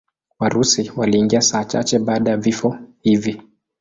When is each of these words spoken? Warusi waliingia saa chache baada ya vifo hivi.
Warusi 0.39 0.91
waliingia 0.95 1.41
saa 1.41 1.63
chache 1.63 1.99
baada 1.99 2.31
ya 2.31 2.37
vifo 2.37 2.77
hivi. 3.01 3.41